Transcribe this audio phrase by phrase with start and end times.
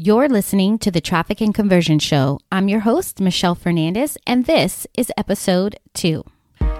[0.00, 2.38] You're listening to the Traffic and Conversion Show.
[2.52, 6.22] I'm your host, Michelle Fernandez, and this is episode two.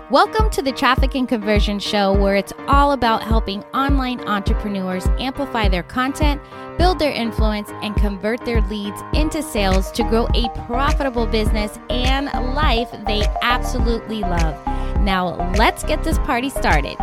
[0.09, 5.69] Welcome to the Traffic and Conversion Show, where it's all about helping online entrepreneurs amplify
[5.69, 6.41] their content,
[6.79, 12.27] build their influence, and convert their leads into sales to grow a profitable business and
[12.55, 14.65] life they absolutely love.
[15.01, 16.97] Now, let's get this party started.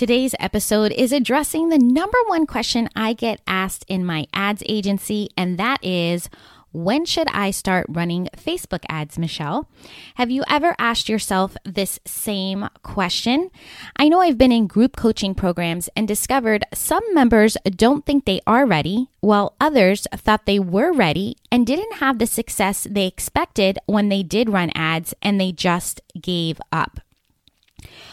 [0.00, 5.28] Today's episode is addressing the number one question I get asked in my ads agency,
[5.36, 6.30] and that is
[6.72, 9.68] when should I start running Facebook ads, Michelle?
[10.14, 13.50] Have you ever asked yourself this same question?
[13.94, 18.40] I know I've been in group coaching programs and discovered some members don't think they
[18.46, 23.78] are ready, while others thought they were ready and didn't have the success they expected
[23.84, 27.00] when they did run ads and they just gave up.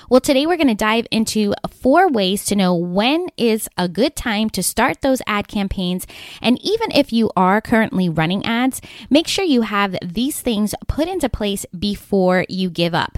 [0.09, 4.15] Well, today we're going to dive into four ways to know when is a good
[4.15, 6.07] time to start those ad campaigns.
[6.41, 11.09] And even if you are currently running ads, make sure you have these things put
[11.09, 13.17] into place before you give up.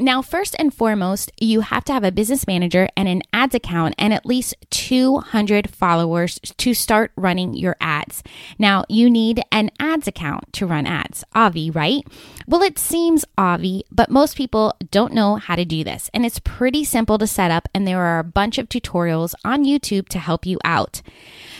[0.00, 3.94] Now, first and foremost, you have to have a business manager and an ads account
[3.96, 8.24] and at least 200 followers to start running your ads.
[8.58, 11.22] Now, you need an ads account to run ads.
[11.32, 12.02] Avi, right?
[12.48, 16.10] Well, it seems Avi, but most people don't know how to do this.
[16.12, 19.64] And it's pretty simple to set up, and there are a bunch of tutorials on
[19.64, 21.02] YouTube to help you out.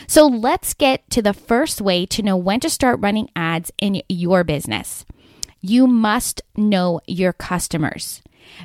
[0.07, 4.01] So, let's get to the first way to know when to start running ads in
[4.09, 5.05] your business
[5.69, 8.21] you must know your customers.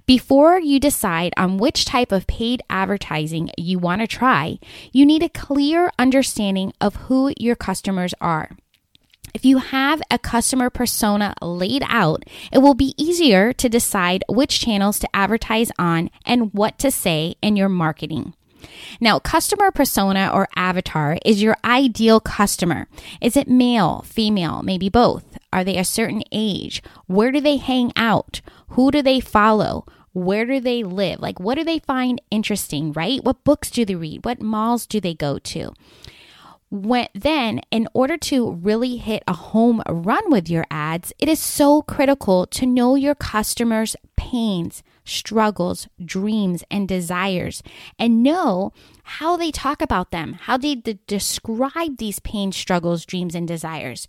[0.06, 4.59] Before you decide on which type of paid advertising you want to try,
[4.93, 8.51] you need a clear understanding of who your customers are.
[9.33, 14.61] If you have a customer persona laid out, it will be easier to decide which
[14.61, 18.34] channels to advertise on and what to say in your marketing.
[19.01, 22.89] Now, customer persona or avatar is your ideal customer.
[23.23, 25.40] Is it male, female, maybe both?
[25.53, 26.83] Are they a certain age?
[27.06, 28.41] Where do they hang out?
[28.71, 29.87] Who do they follow?
[30.12, 31.21] Where do they live?
[31.21, 33.22] Like, what do they find interesting, right?
[33.22, 34.25] What books do they read?
[34.25, 35.72] What malls do they go to?
[36.70, 41.41] When, then, in order to really hit a home run with your ads, it is
[41.41, 47.64] so critical to know your customers' pains, struggles, dreams, and desires,
[47.98, 48.72] and know
[49.03, 54.06] how they talk about them, how they d- describe these pains struggles, dreams, and desires.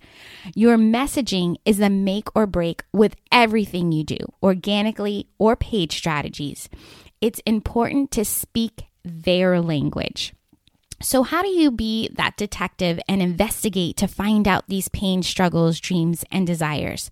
[0.53, 6.69] Your messaging is the make or break with everything you do, organically or paid strategies.
[7.21, 10.33] It's important to speak their language.
[11.01, 15.79] So, how do you be that detective and investigate to find out these pain, struggles,
[15.79, 17.09] dreams, and desires?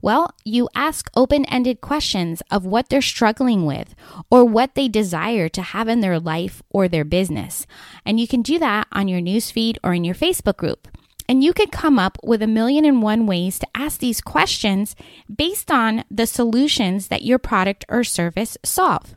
[0.00, 3.94] Well, you ask open ended questions of what they're struggling with
[4.30, 7.66] or what they desire to have in their life or their business.
[8.04, 10.88] And you can do that on your newsfeed or in your Facebook group.
[11.28, 14.96] And you can come up with a million and one ways to ask these questions
[15.34, 19.14] based on the solutions that your product or service solve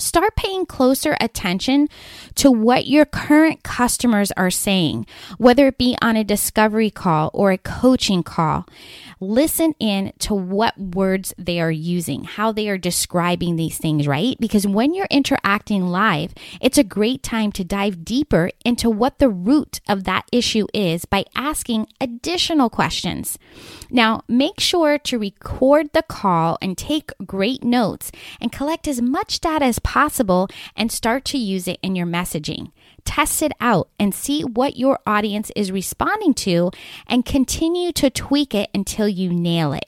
[0.00, 1.88] start paying closer attention
[2.36, 5.06] to what your current customers are saying,
[5.38, 8.66] whether it be on a discovery call or a coaching call.
[9.20, 14.36] Listen in to what words they are using, how they are describing these things, right?
[14.40, 19.28] Because when you're interacting live, it's a great time to dive deeper into what the
[19.28, 23.38] root of that issue is by asking additional questions.
[23.90, 29.40] Now, make sure to record the call and take great notes and collect as much
[29.40, 29.89] data as possible
[30.76, 32.72] and start to use it in your messaging.
[33.04, 36.70] Test it out and see what your audience is responding to
[37.06, 39.86] and continue to tweak it until you nail it.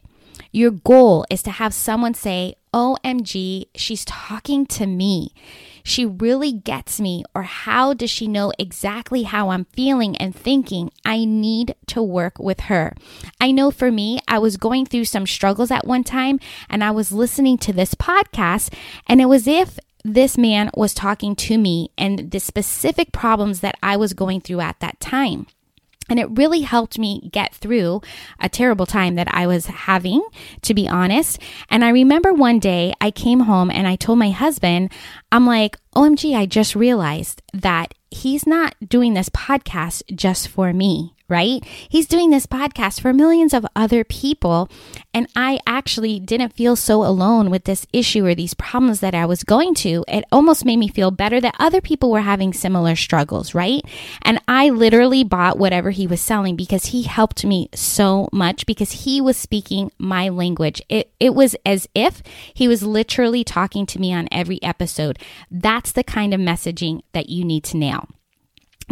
[0.50, 5.32] Your goal is to have someone say, OMG, she's talking to me.
[5.82, 7.24] She really gets me.
[7.34, 10.90] Or how does she know exactly how I'm feeling and thinking?
[11.04, 12.94] I need to work with her.
[13.40, 16.38] I know for me, I was going through some struggles at one time
[16.68, 18.72] and I was listening to this podcast,
[19.06, 23.76] and it was if this man was talking to me and the specific problems that
[23.82, 25.46] I was going through at that time.
[26.08, 28.02] And it really helped me get through
[28.40, 30.22] a terrible time that I was having,
[30.62, 31.38] to be honest.
[31.70, 34.90] And I remember one day I came home and I told my husband,
[35.30, 41.14] I'm like, OMG, I just realized that he's not doing this podcast just for me
[41.32, 41.64] right?
[41.88, 44.68] He's doing this podcast for millions of other people.
[45.14, 49.24] And I actually didn't feel so alone with this issue or these problems that I
[49.24, 50.04] was going to.
[50.08, 53.80] It almost made me feel better that other people were having similar struggles, right?
[54.20, 58.92] And I literally bought whatever he was selling because he helped me so much because
[58.92, 60.82] he was speaking my language.
[60.90, 62.22] It, it was as if
[62.52, 65.18] he was literally talking to me on every episode.
[65.50, 68.08] That's the kind of messaging that you need to nail.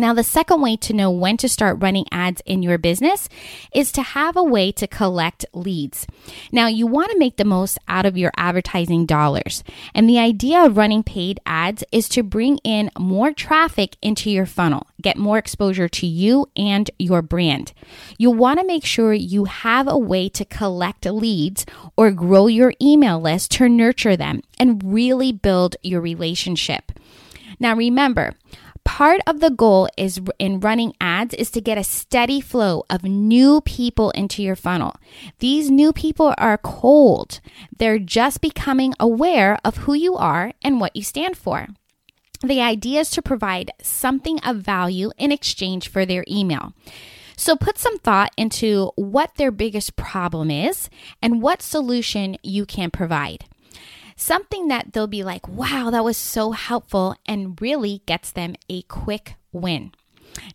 [0.00, 3.29] Now, the second way to know when to start running ads in your business
[3.75, 6.06] is to have a way to collect leads.
[6.50, 9.62] Now, you want to make the most out of your advertising dollars.
[9.94, 14.47] And the idea of running paid ads is to bring in more traffic into your
[14.47, 17.75] funnel, get more exposure to you and your brand.
[18.17, 22.73] You'll want to make sure you have a way to collect leads or grow your
[22.81, 26.91] email list to nurture them and really build your relationship.
[27.58, 28.35] Now, remember,
[28.90, 33.04] Part of the goal is in running ads is to get a steady flow of
[33.04, 34.96] new people into your funnel.
[35.38, 37.40] These new people are cold.
[37.78, 41.69] They're just becoming aware of who you are and what you stand for.
[42.42, 46.75] The idea is to provide something of value in exchange for their email.
[47.37, 50.90] So put some thought into what their biggest problem is
[51.22, 53.44] and what solution you can provide
[54.20, 58.82] something that they'll be like, wow, that was so helpful, and really gets them a
[58.82, 59.93] quick win.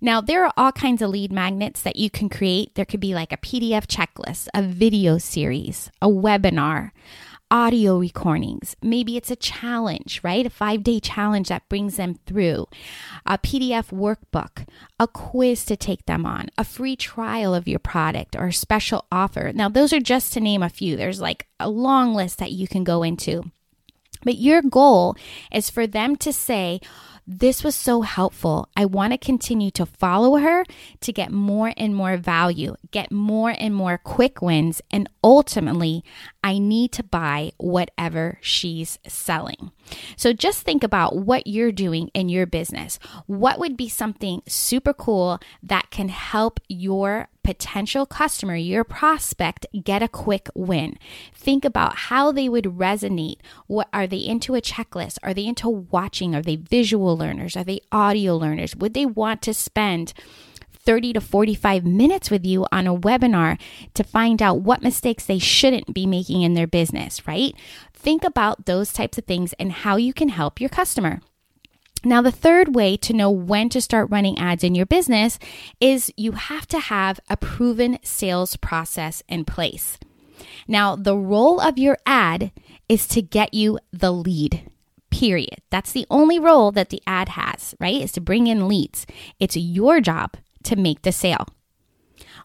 [0.02, 2.76] Now, there are all kinds of lead magnets that you can create.
[2.76, 6.92] There could be like a PDF checklist, a video series, a webinar,
[7.52, 8.76] audio recordings.
[8.82, 10.46] Maybe it's a challenge, right?
[10.46, 12.68] A five day challenge that brings them through,
[13.26, 14.68] a PDF workbook,
[15.00, 19.06] a quiz to take them on, a free trial of your product, or a special
[19.12, 19.52] offer.
[19.54, 20.98] Now, those are just to name a few.
[20.98, 23.52] There's like a long list that you can go into.
[24.25, 25.16] But your goal
[25.54, 26.81] is for them to say,
[27.27, 28.69] this was so helpful.
[28.75, 30.63] I want to continue to follow her
[31.01, 36.04] to get more and more value, get more and more quick wins, and ultimately,
[36.46, 39.72] I need to buy whatever she's selling.
[40.16, 43.00] So just think about what you're doing in your business.
[43.26, 50.04] What would be something super cool that can help your potential customer, your prospect, get
[50.04, 51.00] a quick win.
[51.34, 53.38] Think about how they would resonate.
[53.66, 55.18] What are they into a checklist?
[55.24, 56.36] Are they into watching?
[56.36, 57.58] Are they visual learners?
[57.58, 58.76] Are they audio learners?
[58.76, 60.14] Would they want to spend
[60.86, 63.60] 30 to 45 minutes with you on a webinar
[63.96, 67.54] to find out what mistakes they shouldn't be making in their business, right?
[67.94, 71.22] Think about those types of things and how you can help your customer.
[72.04, 75.40] Now, the third way to know when to start running ads in your business
[75.82, 79.98] is you have to have a proven sales process in place.
[80.68, 82.52] Now, the role of your ad
[82.88, 84.70] is to get you the lead.
[85.10, 85.62] Period.
[85.72, 88.02] That's the only role that the ad has, right?
[88.02, 89.08] Is to bring in leads.
[89.40, 90.36] It's your job
[90.66, 91.48] to make the sale.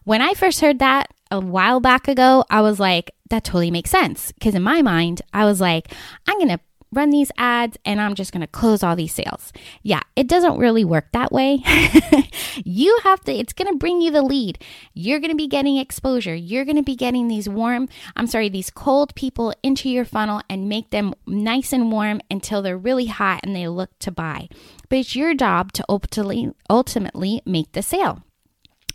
[0.03, 3.89] When I first heard that a while back ago, I was like, that totally makes
[3.89, 4.31] sense.
[4.31, 5.93] Because in my mind, I was like,
[6.27, 6.59] I'm going to
[6.91, 9.53] run these ads and I'm just going to close all these sales.
[9.81, 11.63] Yeah, it doesn't really work that way.
[12.65, 14.59] you have to, it's going to bring you the lead.
[14.93, 16.35] You're going to be getting exposure.
[16.35, 20.41] You're going to be getting these warm, I'm sorry, these cold people into your funnel
[20.49, 24.49] and make them nice and warm until they're really hot and they look to buy.
[24.89, 28.23] But it's your job to ultimately, ultimately make the sale.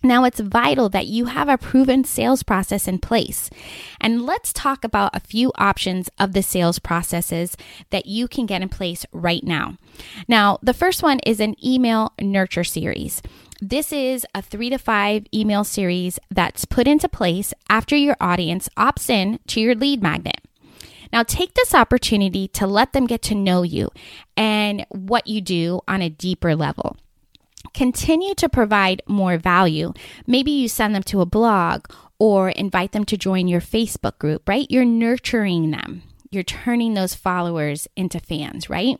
[0.02, 3.50] Now, it's vital that you have a proven sales process in place.
[4.00, 7.56] And let's talk about a few options of the sales processes
[7.90, 9.76] that you can get in place right now.
[10.28, 13.22] Now, the first one is an email nurture series.
[13.60, 18.68] This is a three to five email series that's put into place after your audience
[18.76, 20.40] opts in to your lead magnet.
[21.12, 23.90] Now, take this opportunity to let them get to know you
[24.36, 26.96] and what you do on a deeper level
[27.76, 29.92] continue to provide more value.
[30.26, 31.84] Maybe you send them to a blog
[32.18, 34.66] or invite them to join your Facebook group, right?
[34.70, 36.02] You're nurturing them.
[36.30, 38.98] You're turning those followers into fans, right?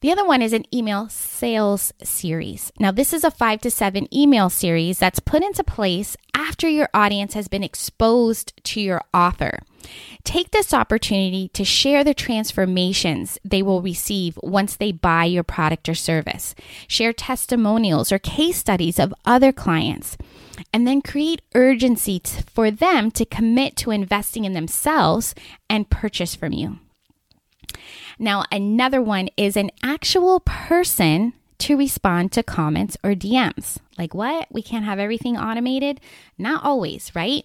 [0.00, 2.72] The other one is an email sales series.
[2.78, 6.88] Now, this is a five to seven email series that's put into place after your
[6.94, 9.58] audience has been exposed to your offer.
[10.24, 15.88] Take this opportunity to share the transformations they will receive once they buy your product
[15.88, 16.54] or service.
[16.86, 20.16] Share testimonials or case studies of other clients.
[20.72, 25.34] And then create urgency for them to commit to investing in themselves
[25.68, 26.78] and purchase from you.
[28.18, 31.32] Now, another one is an actual person
[31.62, 33.78] to respond to comments or DMs.
[33.96, 34.48] Like what?
[34.50, 36.00] We can't have everything automated?
[36.36, 37.44] Not always, right?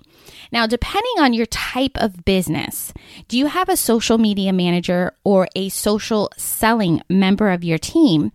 [0.52, 2.94] Now, depending on your type of business,
[3.28, 8.32] do you have a social media manager or a social selling member of your team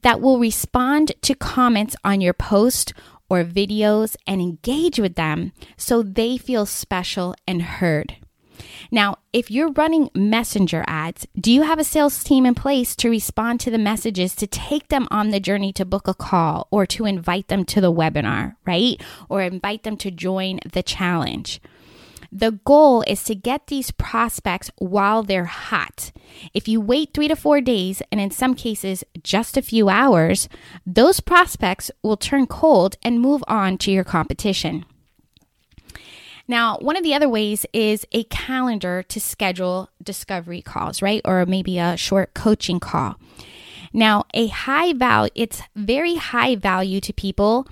[0.00, 2.94] that will respond to comments on your post
[3.28, 8.16] or videos and engage with them so they feel special and heard?
[8.90, 13.10] Now, if you're running messenger ads, do you have a sales team in place to
[13.10, 16.86] respond to the messages to take them on the journey to book a call or
[16.86, 19.00] to invite them to the webinar, right?
[19.28, 21.60] Or invite them to join the challenge?
[22.32, 26.12] The goal is to get these prospects while they're hot.
[26.52, 30.48] If you wait three to four days, and in some cases just a few hours,
[30.84, 34.84] those prospects will turn cold and move on to your competition.
[36.48, 41.20] Now, one of the other ways is a calendar to schedule discovery calls, right?
[41.24, 43.16] Or maybe a short coaching call.
[43.92, 47.66] Now, a high value, it's very high value to people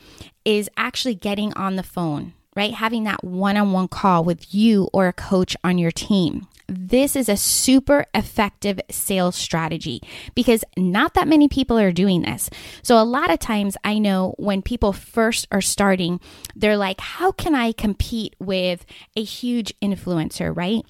[0.44, 2.74] is actually getting on the phone, right?
[2.74, 6.46] Having that one on one call with you or a coach on your team.
[6.66, 10.00] This is a super effective sales strategy
[10.34, 12.48] because not that many people are doing this.
[12.82, 16.20] So, a lot of times I know when people first are starting,
[16.56, 20.84] they're like, How can I compete with a huge influencer, right?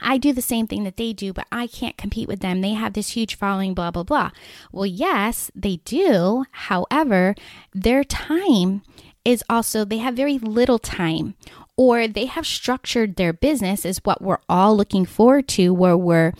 [0.00, 2.60] I do the same thing that they do, but I can't compete with them.
[2.60, 4.30] They have this huge following, blah, blah, blah.
[4.72, 6.44] Well, yes, they do.
[6.52, 7.34] However,
[7.74, 8.82] their time
[9.24, 11.34] is also, they have very little time
[11.78, 16.32] or they have structured their business is what we're all looking forward to where we're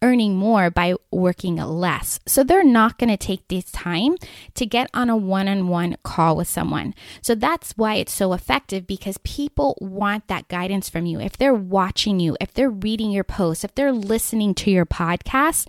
[0.00, 2.18] earning more by working less.
[2.26, 4.16] So they're not going to take this time
[4.54, 6.94] to get on a one-on-one call with someone.
[7.20, 11.20] So that's why it's so effective because people want that guidance from you.
[11.20, 15.66] If they're watching you, if they're reading your posts, if they're listening to your podcast,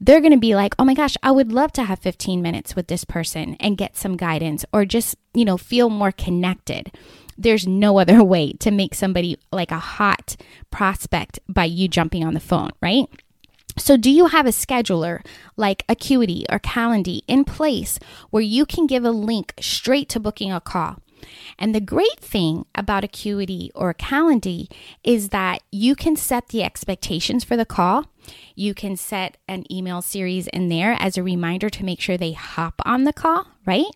[0.00, 2.76] they're going to be like, "Oh my gosh, I would love to have 15 minutes
[2.76, 6.92] with this person and get some guidance or just, you know, feel more connected."
[7.40, 10.36] There's no other way to make somebody like a hot
[10.70, 13.06] prospect by you jumping on the phone, right?
[13.76, 15.24] So, do you have a scheduler
[15.56, 17.98] like Acuity or Calendly in place
[18.30, 20.96] where you can give a link straight to booking a call?
[21.58, 24.70] And the great thing about Acuity or Calendly
[25.04, 28.09] is that you can set the expectations for the call.
[28.54, 32.32] You can set an email series in there as a reminder to make sure they
[32.32, 33.86] hop on the call, right?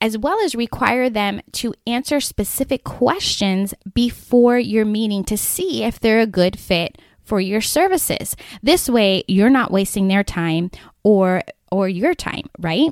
[0.00, 5.98] As well as require them to answer specific questions before your meeting to see if
[6.00, 8.34] they're a good fit for your services.
[8.62, 10.70] This way, you're not wasting their time
[11.02, 12.90] or or your time, right?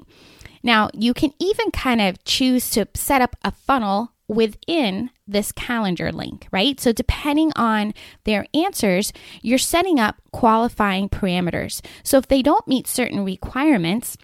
[0.62, 6.10] Now, you can even kind of choose to set up a funnel within this calendar
[6.12, 6.78] link, right?
[6.80, 11.80] So, depending on their answers, you're setting up qualifying parameters.
[12.02, 14.16] So, if they don't meet certain requirements,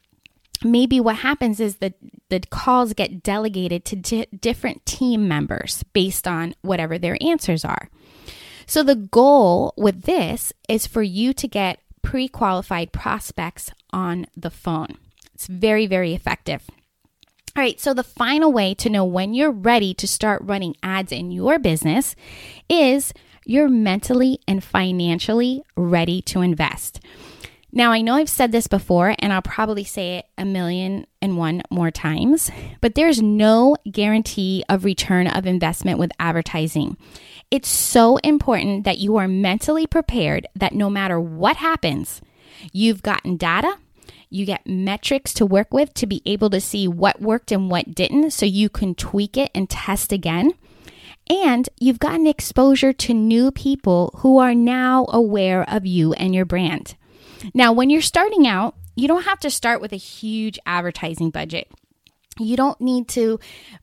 [0.65, 1.95] maybe what happens is that
[2.29, 7.89] the calls get delegated to di- different team members based on whatever their answers are.
[8.67, 14.51] So, the goal with this is for you to get pre qualified prospects on the
[14.51, 14.97] phone.
[15.35, 16.69] It's very, very effective.
[17.55, 21.13] All right, so the final way to know when you're ready to start running ads
[21.13, 22.17] in your business
[22.67, 23.13] is
[23.45, 27.01] you're mentally and financially ready to invest.
[27.71, 31.37] Now, I know I've said this before, and I'll probably say it a million and
[31.37, 36.97] one more times, but there's no guarantee of return of investment with advertising.
[37.51, 42.23] It's so important that you are mentally prepared that no matter what happens,
[42.73, 43.77] you've gotten data
[44.33, 47.95] you get metrics to work with to be able to see what worked and what
[47.95, 50.53] didn't so you can tweak it and test again.
[51.29, 56.45] And you've gotten exposure to new people who are now aware of you and your
[56.45, 56.97] brand.
[57.55, 61.71] Now, when you're starting out, you don't have to start with a huge advertising budget
[62.39, 63.39] you don't need to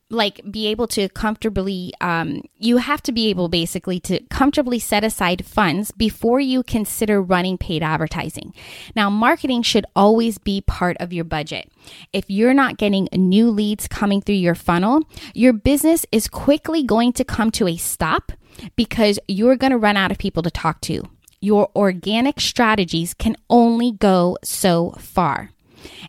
[0.08, 5.04] like be able to comfortably um, you have to be able basically to comfortably set
[5.04, 8.52] aside funds before you consider running paid advertising.
[8.96, 11.70] Now marketing should always be part of your budget.
[12.12, 15.02] If you're not getting new leads coming through your funnel
[15.34, 18.32] your business is quickly going to come to a stop
[18.76, 21.02] because you're going to run out of people to talk to.
[21.40, 25.50] Your organic strategies can only go so far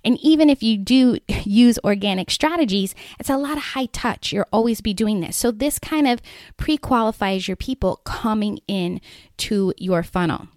[0.03, 4.31] and even if you do use organic strategies, it's a lot of high touch.
[4.31, 5.35] You'll always be doing this.
[5.37, 6.21] So this kind of
[6.57, 9.01] pre qualifies your people coming in
[9.37, 10.47] to your funnel.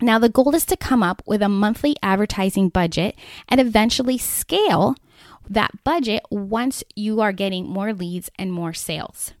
[0.00, 3.16] Now, the goal is to come up with a monthly advertising budget
[3.48, 4.94] and eventually scale
[5.50, 9.32] that budget once you are getting more leads and more sales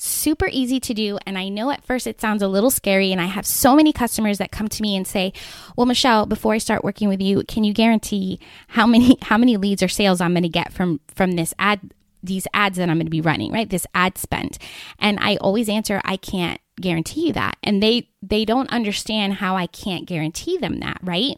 [0.00, 1.18] super easy to do.
[1.26, 3.12] And I know at first it sounds a little scary.
[3.12, 5.32] And I have so many customers that come to me and say,
[5.76, 9.56] well, Michelle, before I start working with you, can you guarantee how many, how many
[9.56, 11.92] leads or sales I'm going to get from, from this ad,
[12.22, 13.68] these ads that I'm going to be running, right?
[13.68, 14.58] This ad spend.
[14.98, 17.58] And I always answer, I can't guarantee you that.
[17.62, 21.36] And they, they don't understand how I can't guarantee them that, right?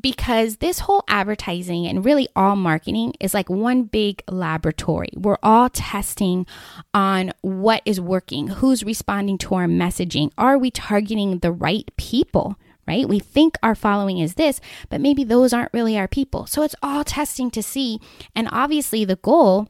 [0.00, 5.10] Because this whole advertising and really all marketing is like one big laboratory.
[5.14, 6.46] We're all testing
[6.94, 12.56] on what is working, who's responding to our messaging, are we targeting the right people?
[12.86, 13.08] Right?
[13.08, 16.46] We think our following is this, but maybe those aren't really our people.
[16.46, 18.00] So it's all testing to see.
[18.34, 19.68] And obviously, the goal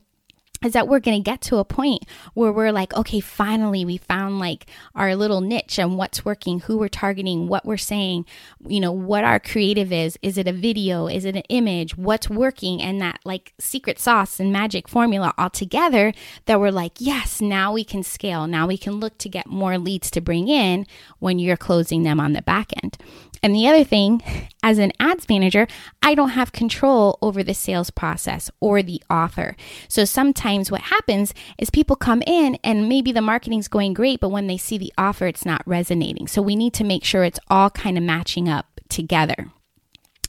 [0.64, 2.04] is that we're going to get to a point
[2.34, 6.78] where we're like, okay, finally we found like our little niche and what's working, who
[6.78, 8.24] we're targeting, what we're saying,
[8.66, 10.18] you know, what our creative is.
[10.22, 11.06] Is it a video?
[11.06, 11.96] Is it an image?
[11.96, 12.80] What's working?
[12.80, 16.12] And that like secret sauce and magic formula all together
[16.46, 18.46] that we're like, yes, now we can scale.
[18.46, 20.86] Now we can look to get more leads to bring in
[21.18, 22.96] when you're closing them on the back end.
[23.42, 24.22] And the other thing,
[24.62, 25.66] as an ads manager,
[26.00, 29.56] I don't have control over the sales process or the offer.
[29.88, 34.30] So sometimes what happens is people come in and maybe the marketing's going great, but
[34.30, 36.28] when they see the offer, it's not resonating.
[36.28, 39.48] So we need to make sure it's all kind of matching up together.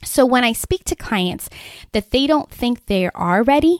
[0.02, 1.48] So when I speak to clients
[1.92, 3.78] that they don't think they are ready,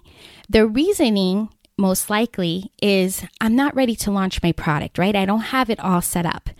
[0.48, 5.16] the reasoning most likely is I'm not ready to launch my product, right?
[5.16, 6.50] I don't have it all set up.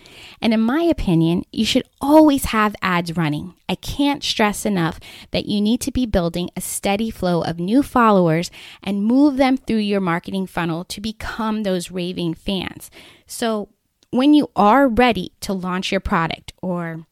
[0.41, 3.55] And in my opinion, you should always have ads running.
[3.69, 4.99] I can't stress enough
[5.31, 8.51] that you need to be building a steady flow of new followers
[8.83, 12.91] and move them through your marketing funnel to become those raving fans.
[13.27, 13.69] So
[14.11, 17.07] when you are ready to launch your product or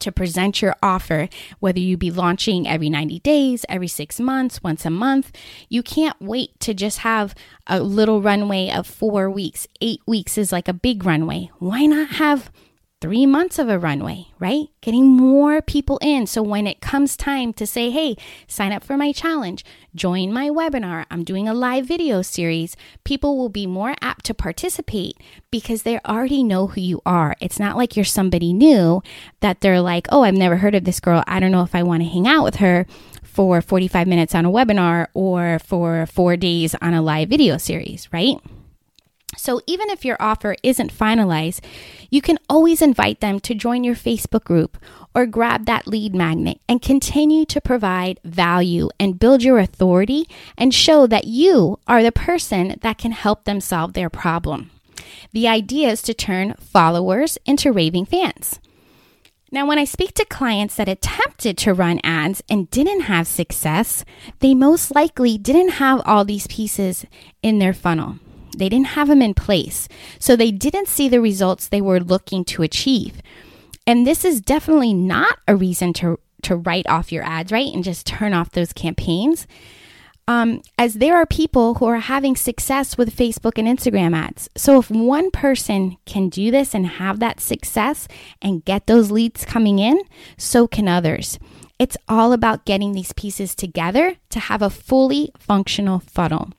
[0.00, 1.28] to present your offer,
[1.60, 5.32] whether you be launching every 90 days, every six months, once a month.
[5.68, 7.34] You can't wait to just have
[7.66, 9.66] a little runway of four weeks.
[9.80, 11.50] Eight weeks is like a big runway.
[11.58, 12.50] Why not have
[13.02, 14.68] three months of a runway, right?
[14.80, 16.28] Getting more people in.
[16.28, 18.14] So when it comes time to say, hey,
[18.46, 23.36] sign up for my challenge, join my webinar, I'm doing a live video series, people
[23.36, 25.16] will be more apt to participate
[25.50, 27.34] because they already know who you are.
[27.40, 29.02] It's not like you're somebody new
[29.40, 31.24] that they're like, oh, I've never heard of this girl.
[31.26, 32.86] I don't know if I want to hang out with her
[33.24, 38.08] for 45 minutes on a webinar or for four days on a live video series,
[38.12, 38.36] right?
[39.36, 41.60] So, even if your offer isn't finalized,
[42.10, 44.76] you can always invite them to join your Facebook group
[45.14, 50.74] or grab that lead magnet and continue to provide value and build your authority and
[50.74, 54.70] show that you are the person that can help them solve their problem.
[55.32, 58.60] The idea is to turn followers into raving fans.
[59.50, 64.02] Now, when I speak to clients that attempted to run ads and didn't have success,
[64.40, 67.04] they most likely didn't have all these pieces
[67.42, 68.18] in their funnel.
[68.56, 69.88] They didn't have them in place.
[70.18, 73.22] So they didn't see the results they were looking to achieve.
[73.86, 77.72] And this is definitely not a reason to, to write off your ads, right?
[77.72, 79.46] And just turn off those campaigns.
[80.28, 84.48] Um, as there are people who are having success with Facebook and Instagram ads.
[84.56, 88.06] So if one person can do this and have that success
[88.40, 90.00] and get those leads coming in,
[90.36, 91.40] so can others.
[91.78, 96.52] It's all about getting these pieces together to have a fully functional funnel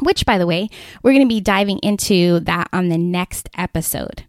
[0.00, 0.68] which, by the way,
[1.02, 4.24] we're going to be diving into that on the next episode.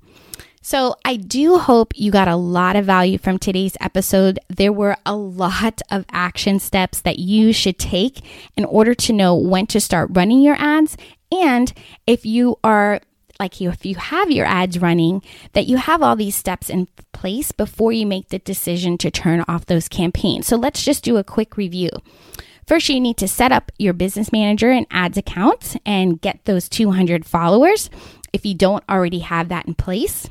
[0.62, 4.40] So, I do hope you got a lot of value from today's episode.
[4.50, 8.22] There were a lot of action steps that you should take
[8.58, 10.98] in order to know when to start running your ads.
[11.32, 11.72] And
[12.06, 13.00] if you are
[13.40, 16.90] like you, if you have your ads running, that you have all these steps in
[17.14, 20.46] place before you make the decision to turn off those campaigns.
[20.46, 21.90] So, let's just do a quick review.
[22.70, 26.70] First, you need to set up your business manager and ads account and get those
[26.70, 27.90] 200 followers
[28.32, 30.30] if you don't already have that in place.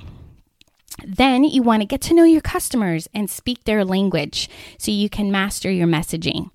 [1.05, 4.49] Then you want to get to know your customers and speak their language
[4.79, 6.53] so you can master your messaging.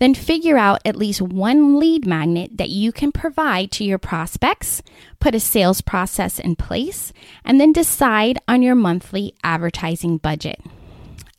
[0.00, 4.82] Then figure out at least one lead magnet that you can provide to your prospects,
[5.20, 7.12] put a sales process in place,
[7.44, 10.60] and then decide on your monthly advertising budget.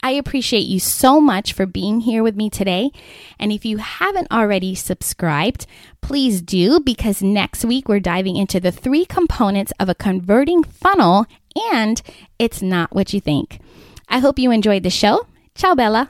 [0.04, 2.92] I appreciate you so much for being here with me today.
[3.40, 5.66] And if you haven't already subscribed,
[6.02, 11.26] please do because next week we're diving into the three components of a converting funnel
[11.72, 12.02] and
[12.38, 13.60] it's not what you think.
[14.10, 15.26] I hope you enjoyed the show.
[15.56, 16.10] Ciao, Bella.